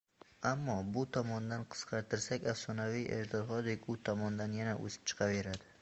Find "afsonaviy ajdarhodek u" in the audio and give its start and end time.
2.55-4.01